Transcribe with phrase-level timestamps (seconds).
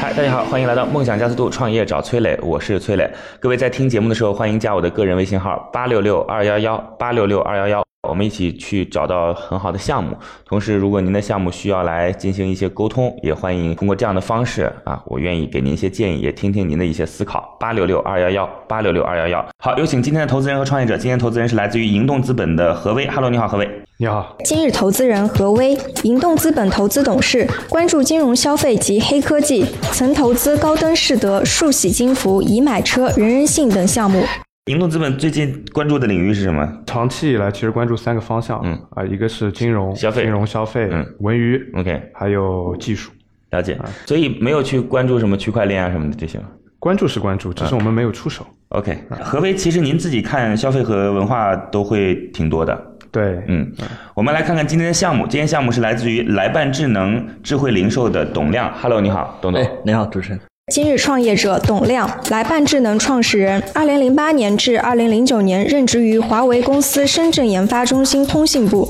[0.00, 3.06] 嗨，大家好，欢迎来到梦想加速度创业找崔磊，我是崔磊。
[3.38, 7.89] 各位在听节目的时候，欢迎加我的个人微信号八六六二幺幺八六六二幺幺。
[8.08, 10.16] 我们一起去找到很好的项目。
[10.46, 17.56] 同时，如果您的项目需要来进行一些沟通，也欢迎通过这样的方式啊，我愿意给您一些建议，也听听您的一些思考。
[17.60, 19.46] 八六六二幺幺八六六二幺幺。
[19.62, 20.96] 好，有请今天的投资人和创业者。
[20.96, 23.06] 今天投资人是来自于盈动资本的何威。
[23.08, 23.68] Hello，你好，何威。
[23.98, 24.34] 你好。
[24.44, 34.24] 今日投资人何威，盈动资本投资董事，关注金融消费及黑科技，曾投资高登仕德、数喜金服、已买车、人人信等项目。
[34.70, 36.72] 盈动资本最近关注的领域是什么？
[36.86, 43.10] 长期以来，其实关注三个方向，嗯啊，一个是金融、消费、金融消费、嗯，文娱，OK，还有技术，
[43.50, 43.76] 了解。
[44.06, 46.38] 所以没有去关注什么区块链啊什么的这些。
[46.78, 48.46] 关注是关注，只是我们没有出手。
[48.68, 49.56] OK，何为？
[49.56, 52.80] 其实您自己看消费和文化都会挺多的。
[53.10, 53.72] 对，嗯，
[54.14, 55.26] 我们来看看今天的项目。
[55.26, 58.72] 今天项目是来自于来办智能智慧零售的董亮。
[58.80, 59.60] Hello，你好，董总。
[59.60, 60.40] 哎，你好，主持人。
[60.70, 63.60] 今日创业者董亮，来办智能创始人。
[63.74, 68.88] 二零零八年至二零零九年任职于华为公司深圳研发中心通信部。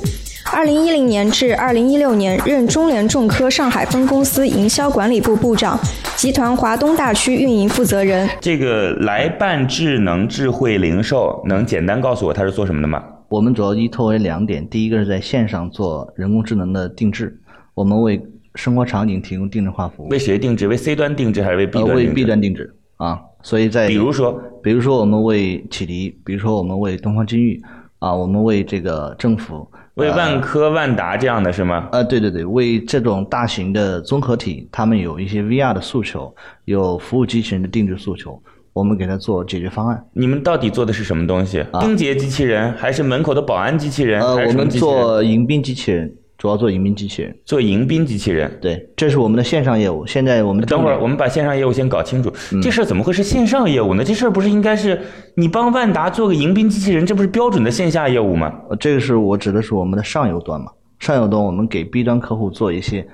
[0.53, 5.81] 二零一零年至二零一六年任中联重科上海分公司营销管理部部长，
[6.17, 8.29] 集团华东大区运营负责人。
[8.43, 13.03] 这个来办智能智慧零售，能简单告诉我它是做什么的吗？
[13.31, 17.41] 我们主要依托为两点，第一个是在线上做人工智能的定制，
[17.73, 18.21] 我们为
[18.55, 20.67] 生活场景提供定制化服务，为谁定制？
[20.67, 21.97] 为 C 端定制还是为 B 端？
[21.97, 27.61] 为 B 端定制啊，所以在比如说，比如说我们为启迪，比如说我们为东方金域
[27.99, 31.89] 啊，我们为这个政府，为万科、万达这样的是吗？
[31.93, 38.43] 呃，对对对，为这种大型的综合体，他们有一些 VR 的诉求，有服务机器人的定制诉求，
[38.73, 40.05] 我们给他做解决方案。
[40.13, 41.65] 你们到底做的是什么东西？
[41.81, 44.21] 清洁机器人还是门口的保安机器人？
[44.21, 46.13] 呃，我们做迎宾机器人。
[46.41, 50.07] 主要做迎宾机器人，做迎宾机器人，对，这是我们的线上业务。
[50.07, 52.33] 现在我们等会儿，我们把线上业务先搞清楚。
[52.63, 54.03] 这事儿怎么会是线上业务呢？
[54.03, 54.99] 这事儿不是应该是
[55.35, 58.51] 你帮万达做个迎宾机器人，这不是标准的线下业务吗？
[58.71, 60.69] 呃，这个是我指的是我们的上游端嘛？
[60.99, 63.07] 上游端我们给 B 端客户做一些。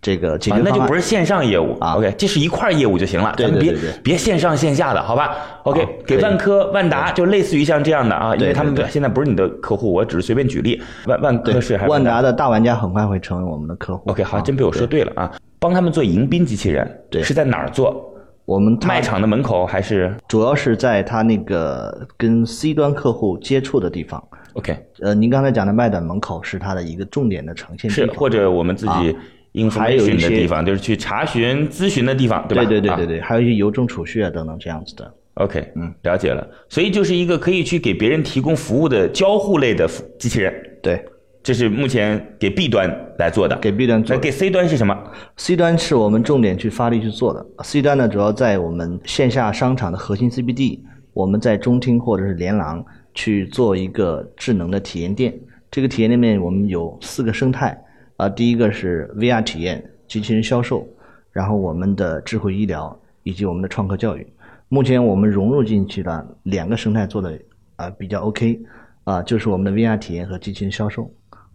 [0.00, 10.80] 这个解决那就不是线上业务啊，OK，这是一块业务就行了，咱们别别线上线下的，好吧？OK，给万科、万达就类似于像这样的啊，因为他们现在不是你的客户，我只是随便举例。
[11.06, 14.08] 万万科是万达的大玩家，很快会成为我们的客户。
[14.10, 15.32] OK，好，真被我说对了啊！
[15.58, 18.04] 帮他们做迎宾机器人，对，是在哪儿做？
[18.44, 20.14] 我们卖场的门口还是？
[20.28, 24.22] 主要是在他那个跟 C 端客户接触的地方。
[24.52, 28.92] OK，呃，您刚才讲的卖的门口是它的一个重点的呈现是或者我们自己。
[28.92, 29.14] 还
[29.60, 32.64] 有一些地方，就是去查询、咨询的地方，对吧？
[32.64, 35.14] 对对对对对，还有一些邮政储蓄啊等等这样子的。
[35.34, 36.46] OK，嗯，了解了。
[36.68, 40.52] 所以就是一个可以去给别人提供服务的交互类的机器人。
[40.82, 41.00] 对，
[41.44, 43.56] 这是目前给 B 端来做的。
[43.58, 44.16] 给 B 端做。
[44.16, 44.96] 那给 C 端是什么
[45.36, 47.46] ？C 端是我们重点去发力去做的。
[47.62, 50.80] C 端呢，主要在我们线下商场的核心 CBD，
[51.12, 55.32] 我们在中厅或者是连廊去做一个智能的体验店。
[55.70, 57.78] 这个体验店面我们有四个生态。
[58.18, 60.84] 啊，第一个是 VR 体验、机器人销售，
[61.30, 64.26] 然后我们的智慧医疗以及我们的创客教育。
[64.68, 67.38] 目前我们融入进去的两个生态做的
[67.76, 68.60] 啊比较 OK，
[69.04, 71.08] 啊就是我们的 VR 体验和机器人销售，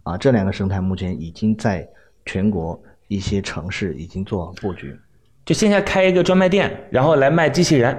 [0.04, 1.86] 啊这两个生态目前已经在
[2.24, 4.96] 全国一些城市已经做好布局。
[5.44, 7.94] 就线下开一个专卖店，然后来卖机器人？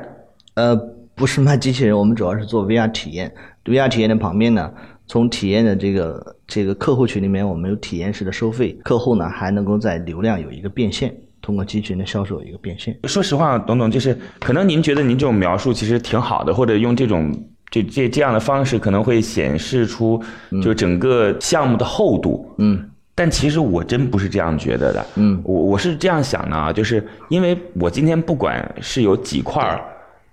[0.55, 0.75] 呃，
[1.13, 3.31] 不是卖机器人，我们主要是做 VR 体验。
[3.65, 4.73] VR 体验的旁边呢？
[5.07, 12.97] 从体验的这个这个客户群里面，我们有体验式的收费，客户呢还能够在流量有一个变现，通过机器人的销售有一个变现。
[13.03, 17.31] 说实话，董总就是可能您觉得您这种描述其实挺好的，或者用这种
[17.69, 20.21] 这这这样的方式可能会显示出
[20.63, 22.51] 就整个项目的厚度。
[22.57, 22.83] 嗯，
[23.13, 25.05] 但其实我真不是这样觉得的。
[25.17, 29.79] 嗯，我我是这样想的啊，就是因为我今天不管是有几块儿。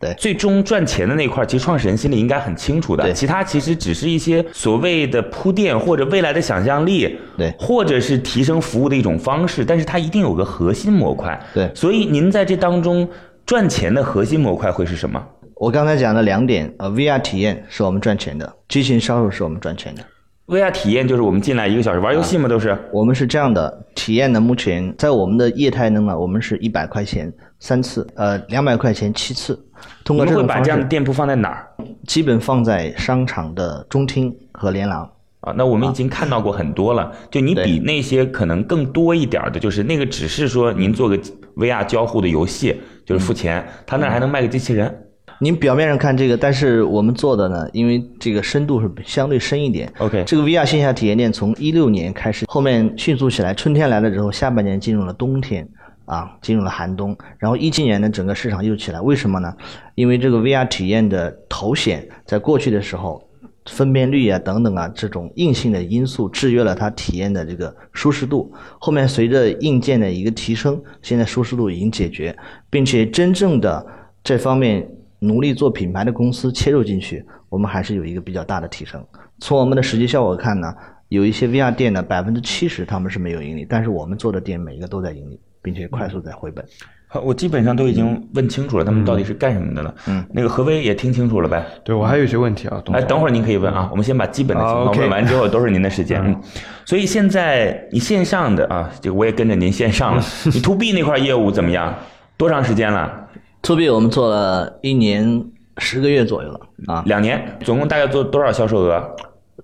[0.02, 3.12] 对，最终赚钱的那块，其实创始人心里应该很清楚的。
[3.12, 9.64] 其他其实只是一些所谓的铺垫或者未来的想象力，对，或者是提升服务的一种方式。
[9.64, 11.40] 但是它一定有个核心模块。
[11.54, 13.08] 对，所以您在这当中
[13.46, 15.24] 赚钱的核心模块会是什么？
[15.54, 20.02] 我刚才讲的两点，呃，VR 体验是我们赚钱的，机器人销售是我们赚钱的。
[20.48, 22.48] VR 体验就是我们进来一个小时玩游戏嘛？
[22.48, 22.76] 都是。
[22.92, 27.32] 我们是这样的，体验呢，目前在我们的业态呢，我们是一百块钱
[27.62, 29.56] 三次，呃，两百块钱七次。
[30.02, 31.68] 通过这会把这样的店铺放在哪儿？
[32.08, 35.08] 基本放在商场的中厅和连廊。
[35.42, 37.12] 啊，那我们已经看到过很多了。
[37.30, 41.16] 就你比那些可能更多一点的，就是那个只是说您做个
[41.54, 44.92] VR 交互的游戏，就是付钱，他那还能卖个机器人。
[45.38, 49.88] 您表面上看这个，但是我们做的呢，因为这个深度是相对深一点。
[49.98, 55.68] OK，这个 VR 线下体验店从一六年开始，后面迅速起来，春天来了之后，下半年进入了冬天，
[56.04, 59.54] 啊，进入了寒冬，然后一七年呢，整个市场又起来，为什么呢？
[59.94, 63.22] 因为这个 VR 体验的头显在过去的时候。
[63.66, 68.52] 分辨率啊，等等啊，这种硬性的因素制约了它体验的这个舒适度。
[68.80, 72.36] 后面随着硬件的一个提升，现在舒适度已经解决，
[72.68, 73.86] 并且真正的
[74.24, 74.84] 这方面
[75.20, 79.00] 努力做品牌的公司切入进去，我们还是有一个比较大的提升。
[79.38, 80.74] 从我们的实际效果看呢，
[81.08, 86.64] 有一些 VR 店呢，百分之七十他们是没有盈利，但是我们做的店每一个都在盈利，并且快速在回本。
[87.08, 89.94] 好，我基本上都已经问清楚了，他们到底是干什么的了。
[90.08, 91.62] 嗯，那个何威也听清楚了呗？
[91.84, 92.82] 对，我还有一些问题啊。
[92.92, 96.22] 哎，等会儿您可以问啊，我们先把基本的情况问完之后，都是您的时间。
[96.24, 96.40] 嗯，
[96.86, 100.22] 所以现在你线上的啊，这个我也跟着您线上了。
[100.54, 101.94] 你 to B 那块业务怎么样？
[102.38, 103.28] 多长时间了
[103.60, 105.44] ？to B 我们做了一年
[105.76, 109.14] 十个月左右了啊，两年，总共大概做多少销售额？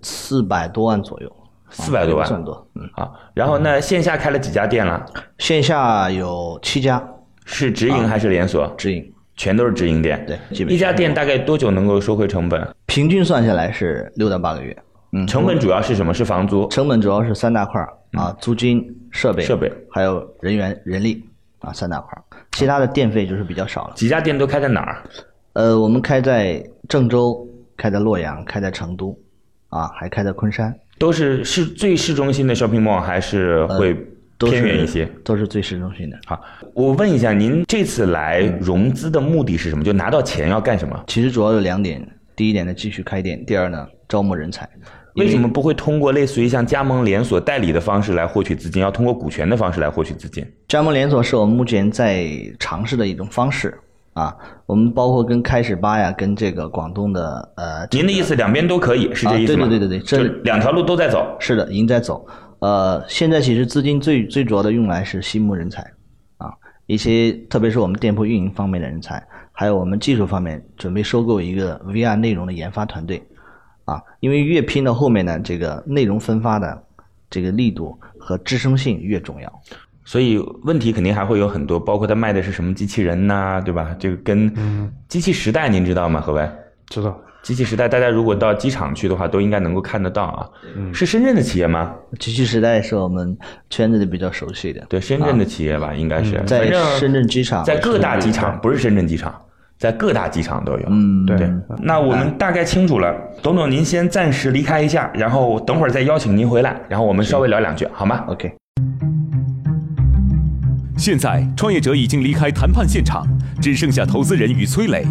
[0.03, 1.33] 四百多万左右，
[1.71, 2.67] 四百多万，算多。
[2.75, 3.15] 嗯，好。
[3.35, 5.05] 然后那线下开了几家店了？
[5.39, 7.03] 线下有七家。
[7.45, 8.71] 是直营还是连锁？
[8.77, 10.23] 直营，全都是直营店。
[10.27, 12.69] 对，一家店大概多久能够收回成本？
[12.85, 14.77] 平均算下来是六到八个月。
[15.13, 16.13] 嗯，成本主要是什么？
[16.13, 16.69] 是房租？
[16.69, 17.81] 成本主要是三大块
[18.13, 21.25] 啊，租金、设备、设备，还有人员、人力
[21.61, 22.11] 啊，三大块
[22.53, 23.95] 其他的电费就是比较少了。
[23.95, 25.03] 几家店都开在哪儿？
[25.55, 27.49] 呃，我们开在郑州，
[27.79, 29.19] 开在洛阳，开在成都，
[29.71, 30.75] 啊，还开在昆山。
[30.99, 33.97] 都是市最市中心的 shopping mall 还是会？
[34.41, 36.17] 偏远一些，都是最市中心的。
[36.25, 36.41] 好，
[36.73, 39.83] 我问一下，您这次来融资的目的是什么？
[39.83, 41.03] 就拿到钱要干什么？
[41.09, 42.01] 其实主要有两点，
[42.37, 44.71] 第一点呢，继续开店；第二呢，招募人才。
[45.17, 50.47] 为什么不会通过类似于像加盟连锁代理的方式来获取资金，要通过股权的方式来获取资金？
[50.69, 52.31] 加盟连锁是我们目前在
[52.61, 53.77] 尝试的一种方式
[54.13, 54.37] 啊。
[54.67, 59.67] 我们包括跟开始吧呀，跟这个广东的呃，您的意思两边都可以，是这意思吗？
[59.69, 61.37] 对对对对对，这两条路都在走。
[61.41, 62.27] 是的，已经在走。
[62.61, 65.81] 呃，现在其实资金最最主要的用来是吸募人才，
[66.39, 66.53] 啊，
[66.87, 73.23] 一些特别是我们店铺运营方面的人才，还有我们技术方面准备收购一个 VR 内容的研发团队，
[73.85, 76.83] 啊，因为越拼到后面呢，这个内容分发的
[77.31, 79.63] 这个力度和支撑性越重要，
[80.09, 83.95] 所以问题肯定还会有很多，包括他卖的是什么机器人呐，对吧？
[83.99, 84.51] 这个跟
[85.07, 86.19] 机器时代您知道吗？
[86.19, 86.49] 何为？
[86.89, 87.15] 知道。
[87.43, 90.49] 机器时代，大家如果到机场去的话，都应该能够看得到啊。
[90.77, 91.95] 嗯是深圳的企业吗？
[92.19, 93.37] 机器时代是我们
[93.69, 94.83] 圈子里比较熟悉的。
[94.89, 96.43] 对，深圳的企业吧，应该是。
[96.47, 99.39] 在深圳机场，在各大机场，不是深圳机场，
[99.77, 100.87] 在各大机场都有。
[100.89, 101.53] 嗯，对。
[101.83, 108.51] 那我们大概清楚了，董总您先暂时离开一下，然后等会儿再邀请您回来，然后我们稍微聊两句，好吗？OK。
[110.99, 113.25] 现在创业者已经离开谈判现场，
[113.63, 115.07] 只剩下投资人与崔磊。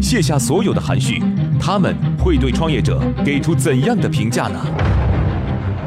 [0.00, 1.22] 卸下所有的含蓄，
[1.60, 4.58] 他们会对创业者给出怎样的评价呢？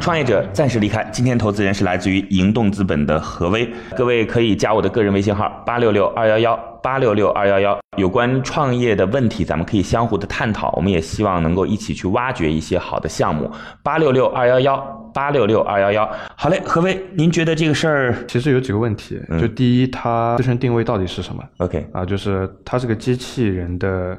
[0.00, 1.02] 创业者暂时离开。
[1.12, 10.72] 今天投资人是来自于盈动资本的何威，各位可以加我的个人微信号八六六二幺幺八六六二幺幺，有关创业的问题，咱们可以相互的探讨。
[10.76, 13.50] 我们也希望能够一起去挖掘一些好的项目。
[13.82, 16.10] 八六六二幺幺八六六二幺幺。
[16.36, 19.20] 好嘞，何威，您觉得这个事儿其实有几个问题？
[19.40, 24.18] 就第一，它自身定位到底是什么？OK 啊，就是它是个机器人的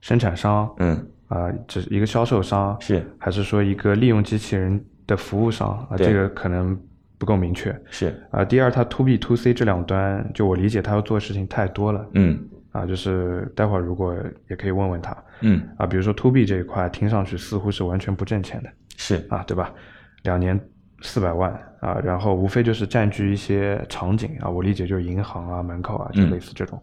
[0.00, 4.82] 生产商，嗯啊，只是一个销售商，是还是说一个利用机器人？
[5.04, 6.78] 的服务商啊，这个可能
[7.18, 7.76] 不够明确。
[7.90, 12.06] 是啊，第二，它 to B to C 这两端，就我理解，它要做的事情太多了。
[12.14, 12.38] 嗯
[12.70, 14.16] 啊，就是待会儿如果
[14.48, 15.14] 也可以问问他。
[15.40, 18.70] 嗯啊，比如说 to B 这一块，听上去似乎是完全不挣钱的。
[18.96, 19.74] 是啊，对吧？
[20.22, 20.58] 两年
[21.02, 26.82] 四百万啊，然后无非就是占据一些场景啊，我理解就是银行啊、门口啊，就类似这种。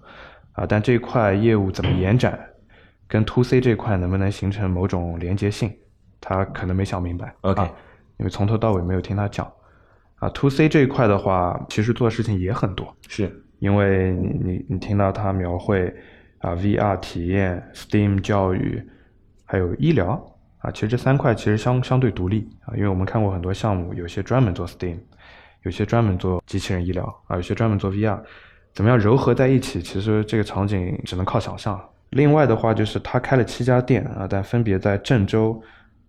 [0.54, 2.38] 啊，但这一块业务怎么延展，
[3.08, 5.74] 跟 to C 这块能不能形成某种连接性，
[6.20, 7.34] 他可能没想明白。
[7.42, 7.64] OK。
[8.18, 9.50] 因为从头到尾没有听他讲，
[10.16, 12.94] 啊，to C 这一块的话，其实做的事情也很多。
[13.08, 15.88] 是，因为你你你听到他描绘
[16.40, 18.86] 啊，VR 体验、STEAM 教育，
[19.46, 20.22] 还有医疗
[20.60, 25.00] 啊，其实这三块其实相相对独立啊，因为我们看过很多项目，有些专门做 STEAM，
[25.64, 28.20] 有些专门做机器人医疗啊，有些专门做 VR，
[28.74, 29.82] 怎么样糅合在一起？
[29.82, 31.80] 其实这个场景只能靠想象。
[32.12, 35.62] 另外的话，就是他开了七家店啊，但分别在郑州。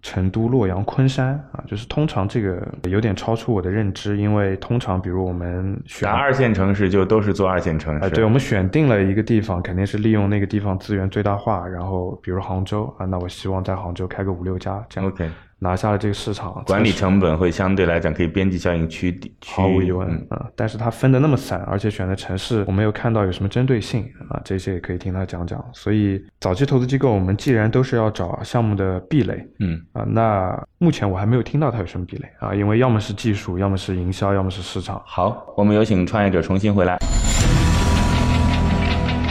[0.02, 8.14] 成都、洛阳、昆山啊，就是通常这个有点超出我的认知，因为通常比如我们选二线城市就都是做二线城啊，市。
[8.14, 11.66] 对，我们选定了一个地方，肯定是利用那个地方资源最大化。
[11.66, 15.30] 然后，比如杭州啊，那我希望在杭州开个五六家，这样 OK
[15.62, 20.46] 拿下了这个市场，管理成本会相对来讲可以边际效应趋低，毫无疑问嗯啊。
[20.56, 25.62] 但是它分的那么散，而且选的城市我没有看到有什么针对性啊，这些也可以听他讲讲。
[25.72, 35.00] 所以早期投资机构，我们既然都是要找项目的壁垒嗯，啊，那目前我还没有听到它有什么壁垒啊，因为要么是技术，要么是营销，要么是市场。
[35.04, 36.98] 好，我们有请创业者重新回来。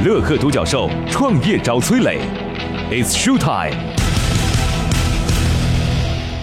[0.05, 2.19] 乐客独角兽创业找崔磊
[2.89, 4.08] ，It's show time。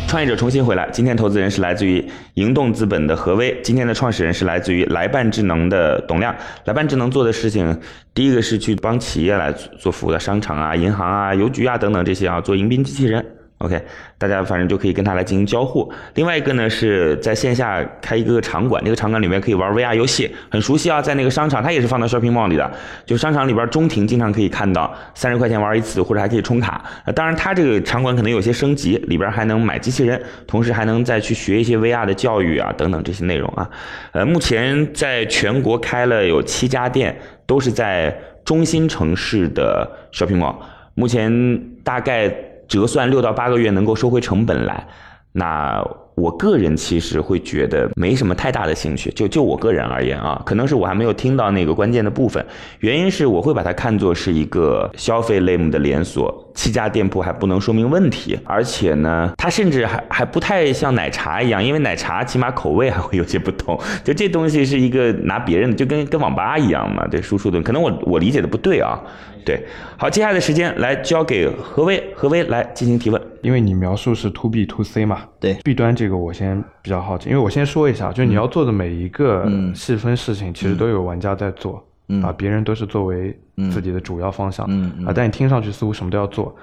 [0.06, 2.02] 创业者重新回来，今天投资人是来自于
[2.34, 6.34] 盈动资本的何威，今天的创始人是来自于来办智能的董亮。
[6.64, 7.76] 来办智能做的事情，
[8.14, 13.24] 第一个是去帮企业来做做服务的商场啊、银行啊、邮局啊等等这些啊，做迎宾机器人。
[13.58, 13.80] OK，
[14.18, 15.90] 大家反正就可以跟他来进行交互。
[16.14, 22.70] 另外一个呢，是在线下开一个场馆，这个场馆里面可以玩 VR 游戏，很熟悉啊，在那个商场，它也是放到 shopping mall 里的，
[23.06, 26.84] 就商场里边中庭经常可以看到，三十块钱玩一次，或者还可以充卡。
[27.14, 33.66] 当然，它这个场馆可能有些升级，里边还能买机器人，同时还能再去学一些 VR 的教育啊等等这些内容啊。
[34.12, 40.56] 呃，目前在全国开了有七家店，都是在中心城市的 shopping mall。
[40.92, 42.34] 目前大概
[42.66, 44.86] 折算六到八个月能够收回成本来。
[45.32, 52.42] 那我个人其实会觉得没什么太大的兴趣，就就我个人而言啊，可能是我还没有听到那个关键的部分。
[52.80, 63.78] 原因是我会把它看作是一个消费类目的连锁，七家店铺还不能说明问题，而且呢，它甚至还还不太像奶茶一样，因为奶茶起码口味还会有些不同。
[64.02, 68.98] 就这东西是一个拿别人的，就跟跟网吧一样嘛，对，输出的，可能我我理解的不对啊。
[69.44, 69.64] 对，
[69.96, 73.22] 好，接下来的时间来交给何威，何威来进行提问。
[73.42, 83.38] 因为你描述是 to B to C 嘛，对，B 端这个我先比较好奇，因为我先说一下，就是你要做的每一个嗯细分事情，其实都有玩家在做，嗯啊，别人都是作为
[83.70, 85.06] 自己的主要方向，嗯嗯。
[85.06, 86.54] 啊，但你听上去似乎什么都要做，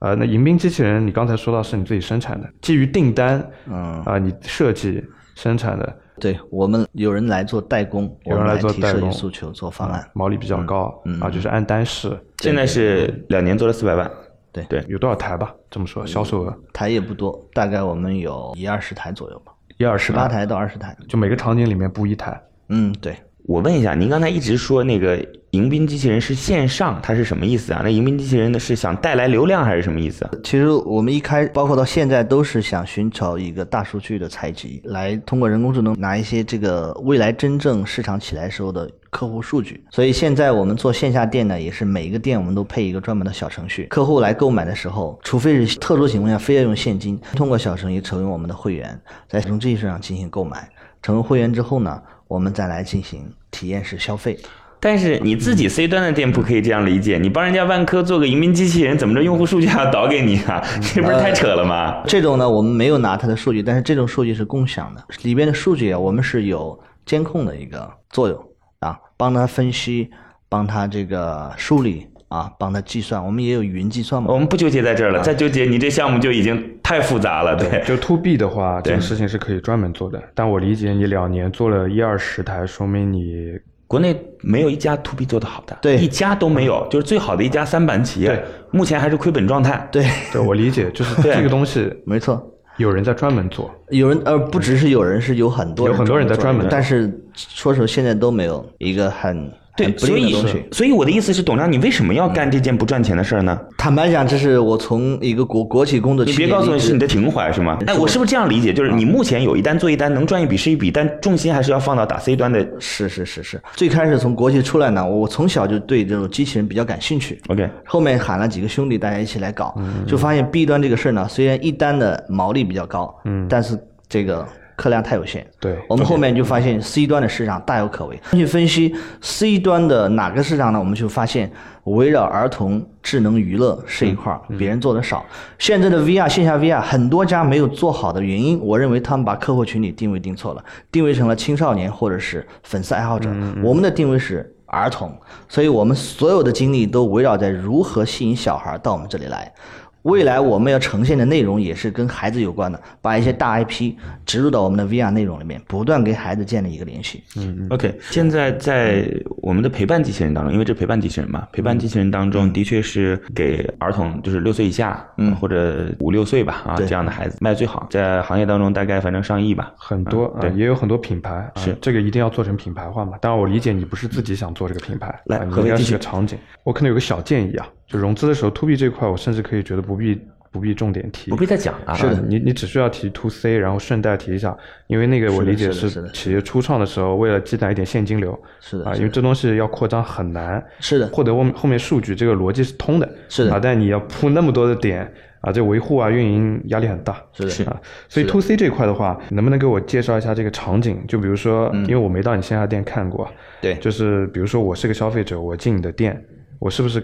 [0.00, 4.02] 呃，那迎宾机器人你刚才说到是你自己生产的，基于订单，嗯。
[4.02, 5.02] 啊，你设计
[5.34, 9.10] 生产的，对我们有人来做代工，有人来做代工。
[9.12, 10.06] 诉求、做方案。
[10.12, 14.10] 毛利比较高，嗯啊，就是按单试，现在是两年做了四百万，
[14.52, 14.64] 对。
[14.64, 15.54] 对，有多少台吧？
[15.70, 16.54] 这么说，销售额？
[16.72, 20.94] 台也不多，大概我们有一二十台左右吧，一二十十八，台到二十台。
[21.08, 25.16] 就每个场景里面布一台，嗯，对，我问一下，您刚才一直说那个
[25.52, 27.82] 迎宾机器人是线上，它是什么意思啊？
[27.84, 30.26] 那迎宾机器人呢是想带来流量还是什么意思？
[30.42, 39.84] 其实我们一开，包括到现在，都是想寻找一个大数据的采集，来通过人工智能拿一些这个未来真正市场起来时候的客户数据。
[39.90, 50.66] 所以现在我们做线下店呢，也是每一个店我们都配一个专门的小程序，客户来购买的时候，除非是特殊情况下非要用现金，通过小程序成为我们的会员，在从这上进行购买。
[51.02, 54.38] 成为会员之后呢，我们再来进行体验式消费。
[54.84, 60.60] 但是你自己 C 端的店铺可以这样理解，你帮人家万科做个移民机器人，怎么着用户数据还要导给你啊？
[60.82, 62.02] 这不是太扯了吗？
[62.04, 68.36] 这种呢，我们没有拿它的数据，但是这种数据是共享的，里边的数据啊，我们是有监控的一个作用
[68.80, 70.10] 啊，帮他分析，
[70.48, 74.36] 帮他这个梳理啊，帮他计算，我们也有云计算嘛我。
[74.36, 77.54] 们不纠结在这儿了，再纠结你这项目就已经太复杂了。
[77.54, 80.20] 对，就 to B 的话，这对个事情是可以专门做的。
[80.34, 83.52] 但我理解你两年做了一二十台，说明你
[83.92, 85.98] 国内没有一家 to B 做得好的，对。
[85.98, 89.86] 一家都没有，就是最好的一家三板企业对，目前还是亏本状态。
[89.92, 92.42] 对， 对我理解，就是这个东西没错。
[92.78, 100.36] 有人在专门做，有人呃，不只是有人，是有很多有很多人在专门但是说实话，现在都没有一个很对，所以。
[100.70, 103.58] 所以我的意思是，董亮，你为什么要干这件不赚钱的事儿呢？
[103.76, 107.78] 坦白讲，这是我从一个国国企工作你别告诉我是你的情怀是吗？
[107.86, 108.72] 哎，我是不是这样理解？
[108.72, 112.66] 就是你目前有一单做一单，能赚一笔是一笔，但重心还是要放到打 C 端的。
[112.78, 117.40] 是是是是，最开始从国企出来呢，我从小就对这种机器人比较感兴趣。
[117.48, 119.74] OK，后面喊了几个兄弟，大家一起来搞，
[120.06, 124.46] 就发现 B 端这个事儿呢，虽然一单的毛利比较高，嗯，但是这个
[124.82, 125.46] 客量太有限。
[125.60, 128.20] 对我们后面就发现 C 端的市场大有可为。
[128.32, 130.78] 去分析 C 端的哪个市场呢？
[130.80, 131.48] 我们就发现
[131.84, 135.24] 围绕儿童智能娱乐这一块儿，别人做的少。
[135.56, 143.30] 现在的 VR 线下 VR 很多家没有做好的原因，我认为他们把客户群体定位定错了，定位成了青少年或者是粉丝爱好者。
[143.62, 145.16] 我们的定位是儿童，
[145.48, 149.52] 所以我们所有的精力都围绕在如何吸引小孩到我们这里来。
[150.02, 153.94] 未来我们要呈现的内容也是跟孩子有关的，把一些大 IP
[154.26, 157.22] 植入到我们的 VR 内容里面，不断给孩子建立一个联系。
[157.36, 169.72] 嗯 OK，现在在我们的陪伴机器人当中，因为这陪伴机器人嘛，陪伴机器人当中的确是给儿童，就是六岁以下，嗯或者五六岁吧，啊，这样的孩子卖最好，在行业当中大概反正上亿吧。
[169.76, 173.16] 很多啊、对也有很多品牌啊，是这个一定要做成品牌化嘛。
[173.20, 176.38] 当然，我理解你不是自己想做这个品牌，来啊你应该是个场景。
[176.64, 180.18] 我可能有个小建议啊，就融资的时候，to B 这块，我甚至可以觉得不必
[180.50, 181.74] 不必重点提，不必再讲。
[181.84, 184.56] 啊，是的，你你只需要提 to C，然后顺带提一下，
[184.86, 201.02] 因为那个我理解是企业初创的时候，为了积攒一点现金流，啊，是的啊因为这东西要扩张很难，是的获得后面后面数据这个逻辑是通的，是的啊，但你要铺那么多的点啊，这维护啊运营压力很大，是的是啊，所以 to C 这块的话，能不能给我介绍一下这个场景？
[201.08, 206.22] 就比如说，因为我没到你线下店看过，嗯对就是比如说我是个消费者，我进你的店，
[206.58, 207.00] 我是不是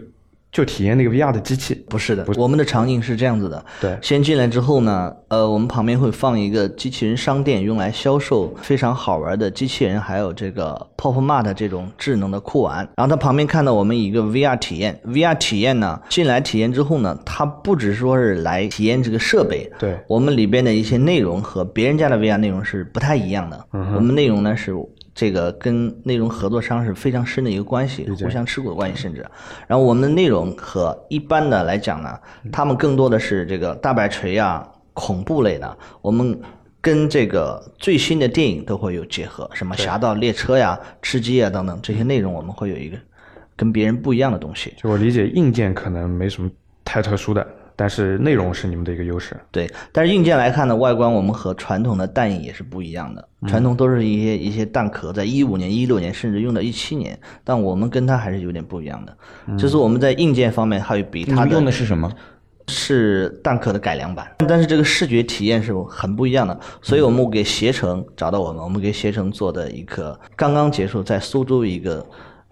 [0.51, 1.75] 就体验那个 VR 的机器？
[1.89, 3.65] 不是的，我们的场景是这样子的。
[3.81, 12.79] 对先进来之后呢，呃，我们旁边会放一个机器人商店，用来销售非常好玩的机器人，还有这个 PopMart 这种智能的酷玩。
[12.97, 23.67] 然后它旁边看到我们一个 VR 体验，VR 体验呢，进来体验之后呢，它不只说是来体验这个设备，对我们里边的一些内容和别人家的 VR 内容是不太一样的。
[23.73, 24.73] 嗯我们内容呢是
[25.19, 29.27] 这个跟内容合作商是非常深的一个关系，互相持股的关系，甚至。
[29.67, 32.17] 然后我们的内容和一般的来讲呢，
[32.53, 36.41] 他们更多的是这个大摆锤啊、恐怖类的，我们。
[36.81, 42.97] 跟这个最新的电影都会有结合，什么《侠盗猎车》呀、《吃鸡》啊等等这些内容，我们会有一个
[43.57, 44.73] 跟别人不一样的东西。
[44.81, 46.49] 就我理解，硬件可能没什么
[46.85, 47.45] 太特殊的，
[47.79, 49.37] 但是内容是你们的一个优势。
[49.53, 53.29] 对，但是硬件来看呢，外观我们和传统的弹翼也是不一样的。
[53.47, 59.17] 传统都是一些一些蛋壳，在一五年、一六年甚至用到一七年，但我们跟它还是有点不一样的。
[59.57, 62.11] 就是我们在硬件方面还有比它用的是什么？
[62.71, 72.05] 是蛋壳的改良版，但是这个视觉体验是很不一样的，所以我们给携程找到我们，我们给携程做的一个刚刚结束在苏州一个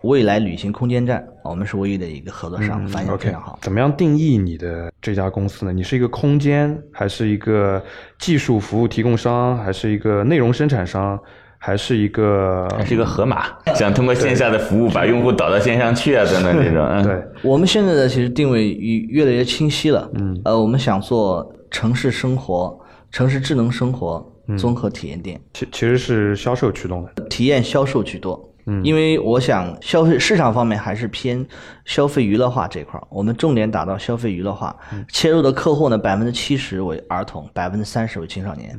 [0.02, 3.58] 未来旅行空间站，我们是唯一的一个合作商，反应非 OK，常好。
[3.62, 5.72] 怎么样定义你的这家公司呢？
[5.72, 7.82] 你是一个空间，还是一个
[8.18, 11.18] 技术服务提供商，还是一个内容生产商，
[11.58, 16.84] 还是一个还是一个盒马，想通过线下的服务把用户导到线上去啊，等等这种。
[16.86, 20.08] 嗯 对，我们现在的其实定位越越来越清晰了。
[20.14, 22.78] 嗯，呃，我们想做城市生活、
[23.10, 24.24] 城市智能生活
[24.58, 27.24] 综合体验店，其其实是销售驱动的。
[27.28, 28.52] 体验销售居多。
[28.66, 31.46] 嗯，因为我想消费市场方面还是偏
[31.84, 34.76] 消费娱乐化这块儿，我们重点打造消费娱乐化，
[35.08, 38.76] 切入的客户呢百分之七十为儿童，百分之三十为青少年，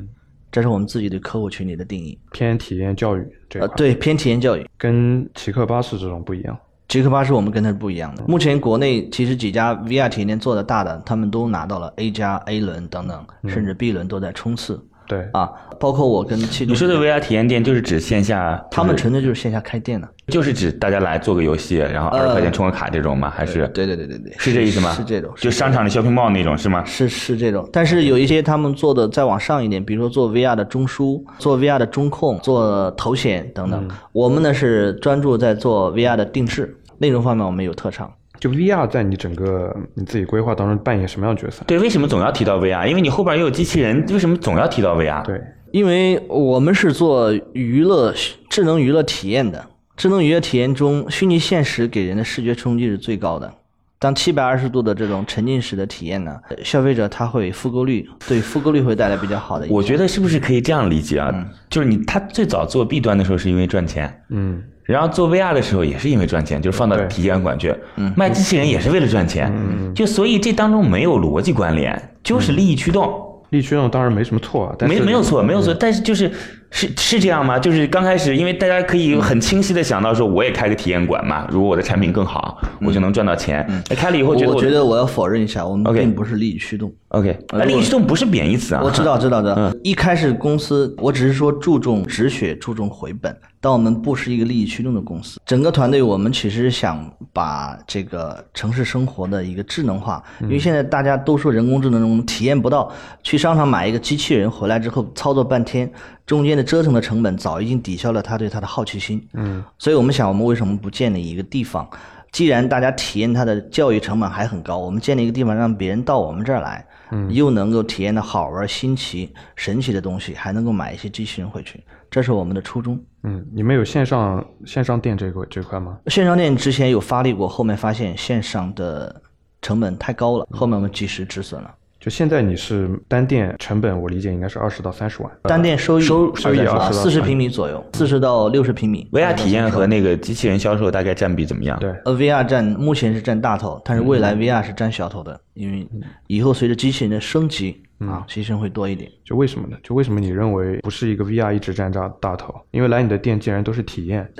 [0.52, 2.18] 这是我们自己对客户群体的定义。
[2.32, 4.66] 偏体验教育这块，，呃对，偏体验教育。
[4.76, 6.56] 跟奇客巴士这种不一样。
[6.88, 8.24] 极客巴士我们跟它是不一样的。
[8.26, 15.50] 目前国内其实几家 VR 体验店做的大的，他们都拿到了 A 加、A 轮等等，甚至 B 轮都在冲刺对，啊。
[15.80, 20.08] 包括我跟七，你说的 VR 体验店就是指线下，他们纯粹就是线下开店的。
[20.26, 23.30] 就是指大家来做个游戏，然后二十块钱充个卡这种吗？
[23.30, 24.92] 还是对对对对对，是这意思吗？
[24.92, 26.84] 是这种，就商场的 shopping mall 那种是吗？
[26.84, 33.88] 是是这种，但是有一些他们做的再往上一点，比如说做 VR 的中枢、做 VR 的中控、做头显等等。
[34.10, 38.12] 我们呢是专注在做 VR 的定制内容方面，我们有特长。
[38.40, 41.64] 就 VR 在你整个你自己规划当中扮演什么样的角色？
[41.66, 42.86] 对，为什么总要提到 VR？
[42.86, 45.24] 因为你后边又有机器人，为什么总要提到 VR？
[45.24, 45.40] 对，
[45.72, 48.14] 因为我们是做娱乐
[48.48, 53.52] 智能娱乐体验的，智能娱乐体验中，虚拟现实给人的视觉冲击是最高的。
[54.00, 59.66] 当七百二十度的这种沉浸式的体验呢，消费者他会复购率，对复购率会带来比较好的。
[59.68, 61.34] 我觉得是不是可以这样理解啊？
[61.68, 67.74] 就是你他最早做 B 端的时候是因为赚钱，嗯，然后做 VR 的时候也是因为赚钱，就是放到体验馆去。
[68.14, 69.52] 卖机器人也是为了赚钱，
[69.94, 73.24] 就所以这当中没有逻辑关联，就是利益驱动。
[73.50, 76.30] 利益驱动当然没什么错啊，但是没没有错，没有错，但是就是
[76.70, 77.58] 是是这样吗？
[77.58, 83.64] 就是刚开始，因为大家可以很清晰的想到说，我也开个体验馆嘛，如果我的产品更好，我就能赚到钱。
[83.68, 86.92] 嗯开了以后觉得我我觉得我要否认一下，我们并不是利益驱动。
[87.08, 89.72] OK，啊，利益驱动不是贬义词啊，我知道，知道，知道。
[89.82, 95.40] 一开始公司，我只是说注重止血，注重回本，但我们不是一个利益驱动的公司。
[95.44, 102.92] 整个团队，我们其实想把这个城市生活的一个智能化，因为现在大家都说人工智能中体验不到，
[103.22, 105.90] 去商场买一个机器人回来之后操作半天，
[106.26, 109.26] 中间的折腾的成本早已经抵消了他对它的好奇心。
[109.32, 111.88] 嗯，所以我们想，我们为什么不建立一个地方？
[112.30, 122.98] 既然大家体验它的教育成本还很高，我们建立一个地方让别人到我们这儿来，嗯，又能够体验到好玩、新奇、神奇的东西，还能够买一些机器人回去，这是我们的初衷。
[123.22, 125.98] 嗯，你们有线上线上店这个这块吗？
[126.06, 129.20] 线上店之前有发力过，后面发现线上的
[129.60, 131.74] 成本太高了，后面我们及时止损了。
[132.00, 135.30] 就现在你是单店成本，我理解应该是二十到三十万。
[135.42, 139.08] 单店收益收收益二十到四十30平米左右，四十到六十平米。
[139.10, 141.76] VR 体验和那个机器人销售大概占比怎么样？
[141.80, 145.88] 对，呃，VR 占目前是占大头，但是未来 VR 是占小头的，因为
[146.28, 149.10] 以后随着机器人的升级啊，牺牲会多一点。
[149.24, 149.76] 就为什么呢？
[149.82, 152.54] 就为什么你认为不是一个 VR 一直占大大头？
[152.70, 154.30] 因为来你的店竟然都是体验，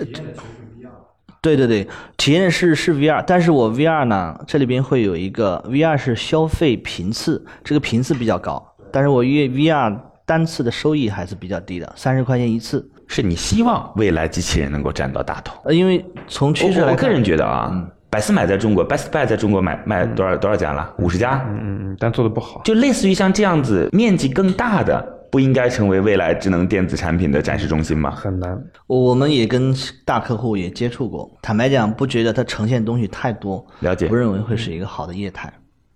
[1.40, 12.90] 对对对，体验是是 VR，但是我 VR 呢，这里边会有一个 VR 是消费频次，这个频次比较高，但是我月 VR 单次的收益还是比较低的，三十块钱一次。
[13.10, 15.58] 是你希望未来机器人能够占到大头？
[15.64, 20.94] 呃，因为从趋势来看，我我个人觉得啊，百思买在中国，Best Buy 在中国买卖多少多少家了？
[20.98, 22.62] 五十家，嗯嗯，但做的不好。
[22.64, 28.10] 就类似于像这样子面积更大的，不应该成为未来智能电子产品的展示中心吗？
[28.12, 29.74] 很难，我们也跟
[30.06, 35.52] 大客户也接触过，坦白讲，不觉得它呈现东西太多，了解不认为会是一个好的业态。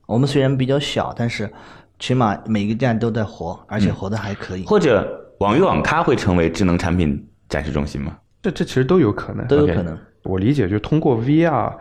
[0.07, 1.51] 我们虽然比较小，但是
[1.98, 4.66] 起码每个店都在活，而且活得还可以。
[4.66, 8.18] 或者网约网咖会成为智能产品展示中心吗？
[8.42, 9.96] 这这其实都有可能，都有可能。
[10.25, 11.72] 我理解，就通过 VR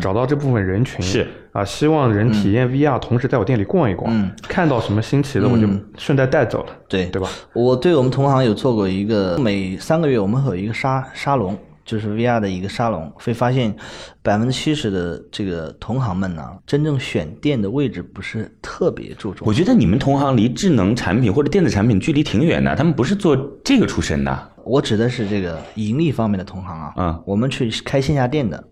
[0.00, 1.26] 找到这部分人群，是。
[1.52, 4.30] 啊，希望人体验 VR，同时在我店里逛一逛，嗯。
[4.42, 7.06] 看到什么新奇的我就顺带带走了，对。
[7.06, 7.28] 对吧？
[7.54, 13.74] 我对我们同行有做过一个，每三个月我们会有一个沙沙龙，就是 VR 的一个沙龙，会发现
[14.22, 19.44] 百分之七十的这个同行们呢，真正选店的位置不是特别注重。
[19.48, 19.52] 我。
[19.52, 24.50] 觉得你们同行离智能产品或者电子产品距离挺远的，他们不是做这个出身的。
[24.64, 27.22] 我指的是这个盈利方面的同行啊，嗯。
[27.26, 28.62] 我们去开线下店的，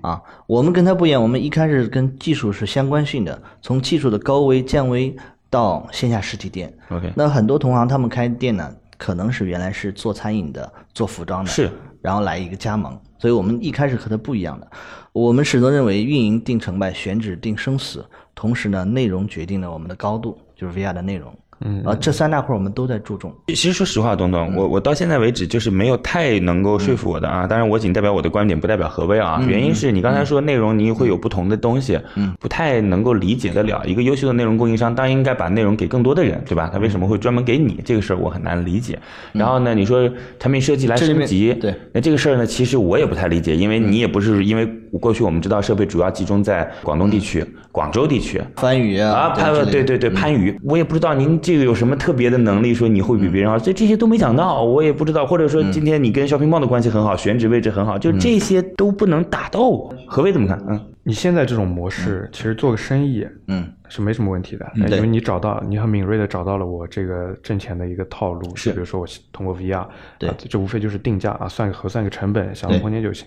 [0.00, 5.14] 啊，我们跟他不一样，我们一开始跟技术是相关性的，从技术的高危降危
[5.48, 6.72] 到线下实体店。
[6.90, 14.70] OK 那很多同行他们开店呢，可能是原来是做餐饮的，做服装的，是，然后来一个加盟，所以我们一开始和他不一样的。
[15.12, 21.36] 我们始终认为运营定成败，选址定生死，同时呢，内容决定了我们的高度，就是 VR 的内容。
[21.64, 23.32] 嗯，啊，这三大块我们都在注重。
[23.48, 27.46] 其实说实话，东东，我我到现在为止就是没有太能够说服我的啊。
[27.46, 29.42] 当然，我仅代表我的观点，不代表何威啊。
[29.46, 33.82] 原因是你刚才说内容你会有不同的东西，嗯，不太能够理解得了。
[33.84, 36.70] 一个优秀的内容供应商当然应该把内容给更多的人，对吧？
[36.72, 38.98] 他为什么会专门给你这个事儿，我很难理解。
[39.32, 44.66] 然后呢，你说产品设计来升级，对，那这个事儿呢，其实我也不太理解，因为你也不是因为
[44.98, 59.92] 过去我们知道设备主要集中在广东地区、广州地区，番禺啊，啊，番之类的对对对，番禺，我也不知道您这个有什么特别的能力，说你会比别人好，所以这些都没想到，我也不知道，或者说今天你跟肖平茂的关系很好，选址位置很好，就这些都不能打到我。
[60.06, 60.62] 何为怎么看？
[60.68, 68.70] 嗯，你现在这种模式，其实做个生意，嗯，是没什么问题的，因为你找到，你很敏锐的找到了我这个挣钱的一个套路，是。
[68.70, 69.84] 比如说我通过 VR，
[70.20, 70.30] 对。
[70.30, 73.26] 啊这无非就是定价啊，算个核算个成本，想对空间就行。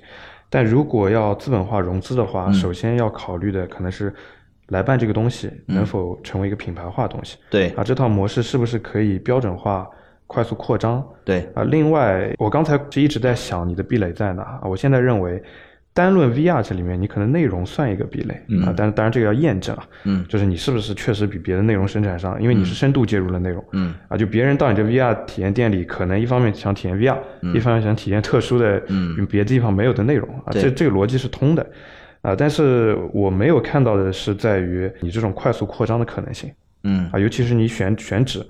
[0.50, 2.28] 但如果要资本化融资的嗯。
[2.28, 4.14] 话，首先要考虑的可能是
[4.74, 5.76] 来办这个东西嗯。
[5.76, 7.70] 能否成为一个品牌化的东西，对。
[7.70, 9.88] 啊，这套模式是不是可以标准化、
[10.28, 11.02] 快速扩张？
[11.24, 11.48] 对。
[11.56, 14.62] 啊，另外，我刚才是一直在想你的壁垒在哪啊？
[14.66, 15.42] 我现在认为，
[15.94, 18.34] 单论 VR 这里面，你可能内容算一个壁垒、
[18.66, 20.26] 啊，但当然这个要验证啊，嗯。
[20.28, 23.94] 就是你是不是确实比别的内容生产商，因为你是深度介入了内容，嗯。
[24.08, 27.18] 啊，就别人到你这 VR 体验店里，可能一方面想体验 VR，、
[27.54, 29.24] 一方面想体验特殊的，嗯。
[29.28, 31.64] 别的地方没有的内容啊，这这个逻辑是通的。
[32.24, 36.52] 啊，但是我没有看到的是在于你这种快速扩张的可能性
[36.84, 38.44] 嗯，啊，尤其是你选选址，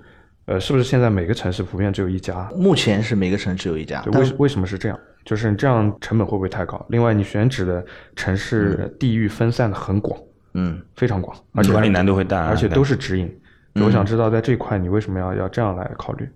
[0.45, 2.49] 呃，是不是现在每个城市普遍只有一家？
[2.55, 4.99] 目前是每个城市只有一家为为什么是这样？
[5.25, 6.85] 就是你这样成本会不会太高？
[6.89, 7.83] 另外，你选址的
[8.15, 10.19] 城市地域分散的很广，
[10.53, 13.31] 嗯，非常广，而且管理难度会大而且都是指引。
[13.75, 16.29] 我想知道在这块你为什么要要这样来考虑？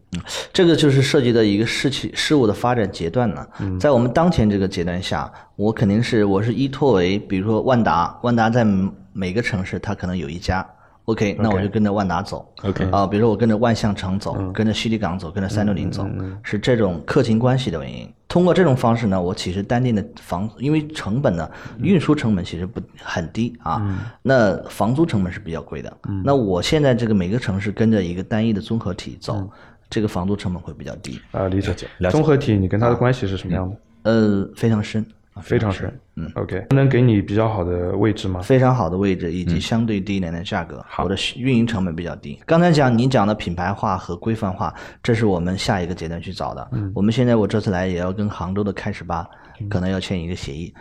[0.52, 3.45] 这个就是涉及到一个事情事物的发展阶段呢。
[3.80, 8.65] 在我们当前这个阶段下，我肯定是我是依托为，比如说万达，万达在
[9.13, 10.67] 每个城市它可能有一家。
[11.07, 12.45] OK，那我就跟着万达走。
[12.63, 16.05] OK 啊，比如说我跟着万象城走，跟着西丽港走，跟着三六零走，
[16.43, 18.07] 是这种客情关系的原因。
[18.27, 23.81] 通过这种方式呢，我其实单店的房，因为成本呢，运输成本其实不很低啊，
[24.21, 25.97] 那房租成本是比较贵的。
[26.25, 29.49] 那我现在这个每个城市跟着一个单一的综合体走，
[29.89, 31.71] 这个房租成本会比较低，啊，理解。
[31.99, 33.77] 了解综合体你跟它的关系是什么样的？
[34.03, 35.07] 呃，非常深，啊
[35.41, 35.91] 非常深。
[36.15, 38.41] 嗯，OK，能给你比较好的位置吗？
[38.41, 42.39] 非常好的位置以及相对低廉的价格，我的运营成本比较低。
[42.45, 44.73] 刚才讲你讲的品牌化和规范化，
[45.04, 46.67] 这是我们下一个阶段去找的。
[46.95, 49.28] 我们现在我这次来也要跟杭州的开始吧，
[49.69, 50.73] 可能要签一个协议，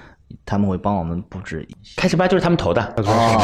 [0.47, 1.69] 他们会帮我们布置。
[1.97, 3.43] 开始吧就是他们投的，哦，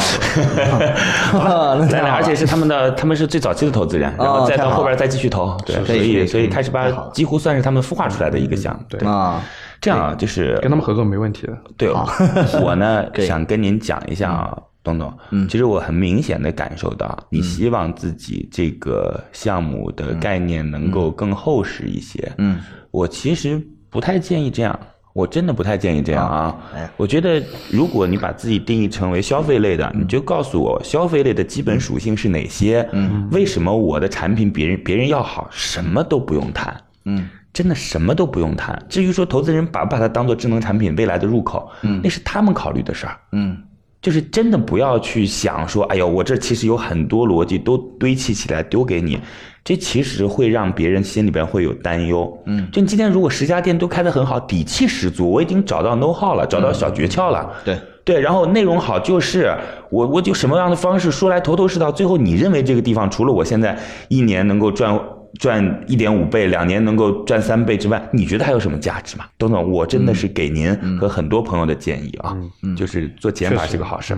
[1.79, 2.15] 那对，太好了。
[2.15, 8.81] 而且是他们的，他们是最早期的投资人，然后再到后边再继续投，对，所以所以开始吧几乎算是他们孵化出来的一个项目。
[8.89, 9.43] 对，啊，
[9.83, 11.59] 这样啊，就是跟他们合作没问题的。
[11.77, 11.91] 对，
[12.63, 22.33] 我呢 想跟您讲一下啊，董总，嗯，其实我很明显的感受到，你希望自己这个项目的概念能够更厚实一些。
[22.39, 24.79] 嗯，我其实不太建议这样，
[25.13, 26.57] 我真的不太建议这样啊。
[26.75, 32.89] 哎我觉得如果你把自己定义成为消费类的，你就告诉我消费类的基本属性是哪些。
[32.93, 36.81] 嗯，为什么我的产品别人别人要好，什么都不用谈。
[37.05, 38.81] 嗯，真的什么都不用谈。
[38.89, 43.19] 至于说投资人把不把它当做智能产品未来的入口，嗯，那是他们考虑的事儿。
[43.33, 43.57] 嗯
[44.01, 49.17] 就是真的不要去想说，哎呦，我这其实有很多逻辑都堆砌起来丢给你，
[49.63, 52.37] 这其实会让别人心里边会有担忧。
[52.47, 57.49] 嗯，就你今天如果十家店都开得很好，底气十足，我已经找到 know how 了，找到小诀窍了。
[57.65, 59.55] 对对，然后内容好就是
[59.89, 64.99] 我我就什么样的方式说来头头是道，最后你认为这个地方除了我现在一年能够赚
[65.39, 69.25] 赚一点五倍，两年能够赚三倍之外，你觉得还有什么价值吗？
[69.39, 72.37] 董总，我真的是给您和很多朋友的建议啊，
[72.77, 74.17] 就是做减法是个好事。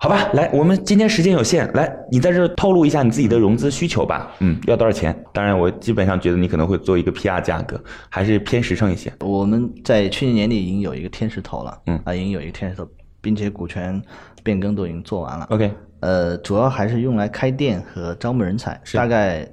[0.00, 4.30] 好吧，来，我们今天时间有限，来，你在这儿透露一下你自己的融资需求吧。
[4.38, 5.14] 嗯，要多少钱？
[5.32, 9.12] 当然，我基本上觉得你可能会做一个 PR 价格，还是偏实诚一些。
[9.20, 12.88] 我们在去年年底已经有一个天使投了，嗯啊，已经有一个天使投，
[13.20, 14.00] 并且股权
[14.44, 15.46] 变更都已经做完了。
[15.50, 19.44] OK，呃，主要还是用来开店和招募人才，大概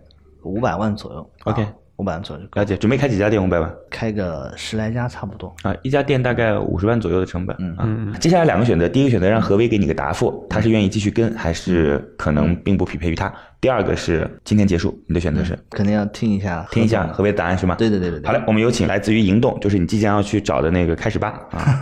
[0.45, 1.29] 五百万左右。
[1.43, 2.75] OK 五百万左右就够了解。
[2.77, 3.43] 准备开几家店？
[3.43, 5.53] 五百万开个十来家差不多。
[5.63, 7.55] 啊，一家店大概五十万左右的成本。
[7.59, 13.33] 嗯啊，接下来两个选择，第一个选择让何威给你个答复，他是愿意继续跟，还是可能并不匹配于他？
[13.61, 15.57] 第二个是今天结束，你的选择是？
[15.71, 17.73] 肯定要听一下，听一下何威的答案是吗？
[17.75, 21.79] 对对对对对好嘞，我们有请来自于营动，就是你即将要去找的那个开始吧 啊。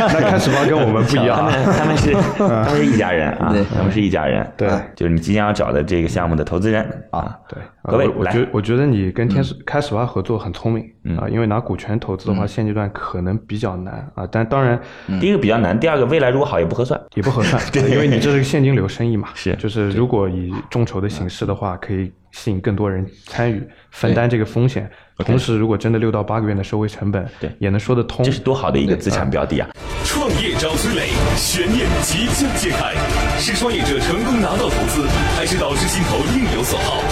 [0.00, 4.50] 那开始吧跟我们不一他样们， 他们是他们是一家人啊对，他们是一家人。
[4.56, 7.36] 对啊就是你即将要找的这个项目的投资人啊。
[7.48, 10.84] 对，何威我我觉我觉得你跟天使开始吧合作很聪明
[11.16, 14.78] 啊，因为拿股权投资的话，现阶段可能比较难啊，但当然
[15.18, 17.00] 第一个比较难，第二个未来如果好也不合算。
[17.14, 17.90] 也不合算， 对。
[17.90, 19.54] 因为你这是个现金流生意嘛，是。
[19.56, 24.88] 就是如果以众筹的形式的话，可以吸引更多人参与，分担这个风险。
[25.26, 28.30] 同时，如果真的六到八个月的收回成本，对也能说得通这。
[28.30, 29.68] 是多好的一个资产标的啊！
[30.04, 32.94] 创业找崔磊，悬念即将揭开，
[33.40, 35.02] 是创业者成功拿到投资，
[35.36, 37.02] 还是导师心头另有所好？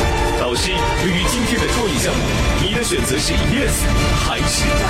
[0.41, 0.71] 导师，
[1.03, 2.21] 对于今天的创业项目，
[2.63, 3.83] 你的选择是 yes
[4.23, 4.87] 还是 no？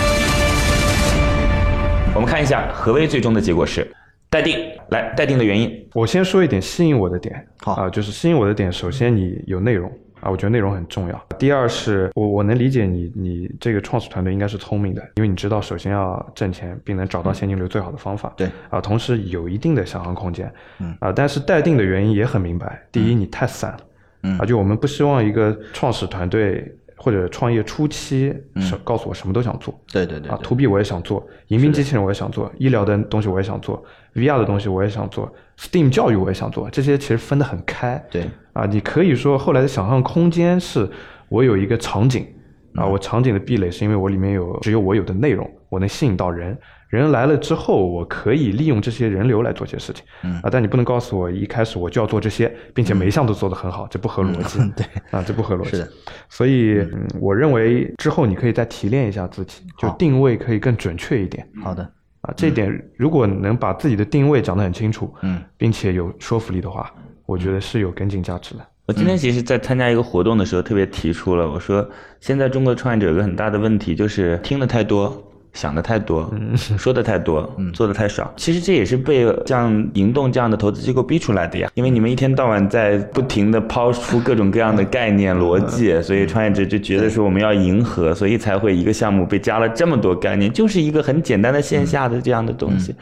[2.14, 3.90] 我们看一下何威最终的结果是
[4.28, 4.58] 待定。
[4.90, 9.90] 来，待定的原因，我先说一点吸引我的点，好啊，就是吸引我的点，首先你有内容
[10.26, 11.26] 啊，我觉得内容很重要。
[11.38, 18.32] 第二是我我能理解你你这个创始团队应该是聪明的，因为你知道首先要挣钱，并能找到现金流最好的方法。
[18.36, 20.52] 对啊，同时有一定的想象空间。
[20.80, 23.78] 嗯啊，但是待定的原因也很明白，第一你太散了，
[24.24, 26.76] 嗯啊，就我们不希望一个创始团队。
[26.96, 30.30] 或者创业初期，是告诉我什么都想做，啊对对对。
[30.30, 38.02] 啊，to B 我也想做，迎宾机器人我也想做，医疗的东西我也想做，VR 的东西我也想做，Steam 教育我也想做，这些其实分得很开。
[38.10, 38.24] 对。
[38.54, 40.88] 啊，你可以说后来的想象空间是
[41.28, 42.26] 我有一个场景
[42.74, 46.56] 啊，我场景的壁垒是因为我里面有只有我有的内容，我能吸引到人，
[46.88, 50.04] 人来了之后，我可以利用这些人流来做些事情。
[50.22, 54.60] 嗯啊，但你不能告诉我一开始我就要做这些，并且每一项都做得很好，这不合逻辑。
[54.60, 55.70] 嗯对啊，这不合逻辑。
[55.70, 55.88] 是的
[56.28, 61.48] 所以、嗯、我认为之后你可以再提炼一下自己，就定位可以更准确一点。
[61.62, 61.82] 好的，
[62.20, 66.92] 啊，这一点如果能把自己的定位讲得很清楚，嗯，并且有说服力的话，
[67.26, 68.60] 我觉得是有跟进价值的。
[68.86, 71.84] 我今天其实，在参加一个活动的时候，特别提出了，我说
[72.20, 75.25] 现在中国的创业者有个很大的问题，就是听的太多。
[75.56, 76.32] 想的太多，
[76.78, 78.32] 说的太多，做的太少。
[78.36, 81.68] 其实这也是被像银动这样的投资机构逼出来的呀。
[81.74, 92.94] 因为你们一天到晚在不停的抛出各种各样的概念逻辑，所以创业者就觉得说我们要迎合，所以才会一个项目被加了这么多概念，就是一个很简单的线下的这样的东西。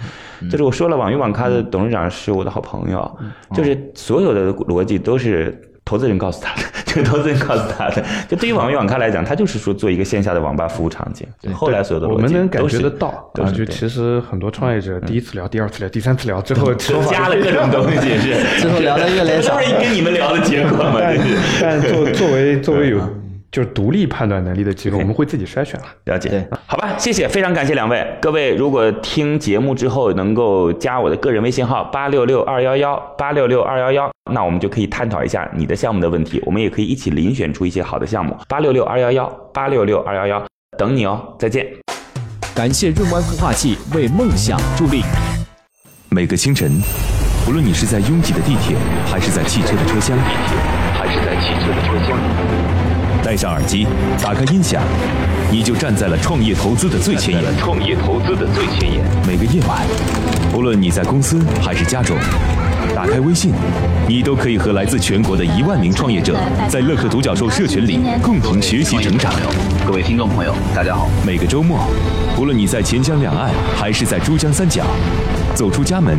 [0.49, 3.19] 就是我说了，网鱼网咖的董事长是我的好朋友，
[3.53, 5.61] 就是所有的逻辑都是。
[5.87, 6.63] 投资人告诉他的，
[6.95, 11.27] 这个投资人告诉他的， 就对于网易网咖来讲，他就是说做一个线下的网吧服务场景。
[11.53, 19.59] 后来所有的我们能感觉得到啊，都是对就其实很多创业者第一次聊、第二次聊、第三次聊之后， 都加了各种东西，是最后聊的越来越少。
[19.61, 20.97] 这不是跟你们聊的结果嘛？
[21.01, 21.21] 但是。
[21.61, 22.99] 但作作为作为有
[23.51, 25.87] 就是独立判断能力的机构，我们会自己筛选了。
[26.05, 28.05] 了解，好吧，谢谢，非常感谢两位。
[28.21, 38.35] 各位如果听节目之后能够加我的个人微信号八六六二幺幺八六六二幺幺，那我们就可以探讨一下你的项目的问题，我们也可以一起遴选出一些好的项目。
[38.49, 40.43] 八六六二幺幺八六六二幺幺，
[40.79, 41.67] 等你哦，再见。
[42.55, 45.03] 感谢润湾孵化器为梦想助力。
[46.09, 46.81] 每个清晨，
[47.47, 50.57] 无论你是在拥挤的地铁，还是在汽车的车厢，地铁
[50.95, 52.19] 还是在汽车的车厢。
[53.23, 53.87] 戴上耳机，
[54.23, 54.83] 打开音响，
[55.51, 57.57] 你就站在了创业投资的最前沿。
[57.59, 59.05] 创业投资的最前沿。
[59.27, 59.83] 每个夜晚，
[60.51, 62.17] 不论你在公司还是家中，
[62.95, 63.53] 打开微信，
[64.09, 66.37] 你都可以和来自全国的一万名创业者，
[66.69, 69.33] 在乐客独角兽社群里共同学习成长。
[69.87, 71.09] 各位听众朋友，大家好。
[71.25, 71.79] 每个周末，
[72.39, 74.85] 无论你在钱江两岸还是在珠江三角，
[75.55, 76.19] 走出家门，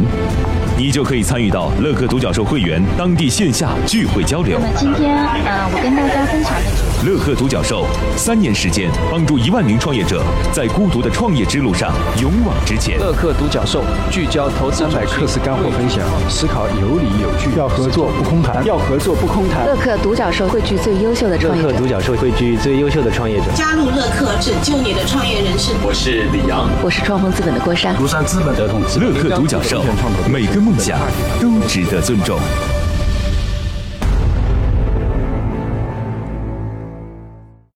[0.77, 4.57] 你就可以参与到乐客独角兽会员当地线下聚会交流。
[4.61, 6.85] 那么今天，呃，我跟大家分享的。
[7.05, 12.97] 乐客独角兽三年时间，帮助一万名创业者在孤独的创业之路上勇往直前。
[12.97, 19.67] 乐客独角兽聚焦投资百课时干货分享，思考有理有据，要合作不空谈，要合作不空谈。
[19.67, 21.67] 乐客独角兽汇聚最优秀的创业者。
[21.67, 23.51] 乐客独角兽汇聚最优秀的创业者。
[23.53, 25.75] 加入乐客，拯救你的创业人生。
[25.83, 27.93] 我是李阳，我是创丰资本的郭山。
[27.97, 29.83] 庐山资本德同乐客独角兽，
[30.29, 30.99] 每个梦想
[31.41, 32.39] 都值得尊重。